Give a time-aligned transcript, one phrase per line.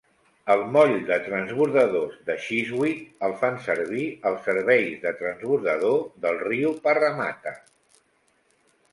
[0.51, 6.73] El moll de transbordadors de Chiswick el fan servir els serveis de transbordador del riu
[6.87, 7.55] Parramatta.